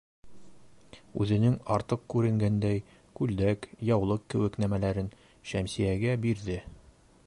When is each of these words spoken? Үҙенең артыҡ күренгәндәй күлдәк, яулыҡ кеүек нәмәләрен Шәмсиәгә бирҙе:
Үҙенең 1.25 1.57
артыҡ 1.75 2.01
күренгәндәй 2.13 2.81
күлдәк, 3.21 3.69
яулыҡ 3.93 4.27
кеүек 4.35 4.61
нәмәләрен 4.65 5.15
Шәмсиәгә 5.53 6.21
бирҙе: 6.27 6.63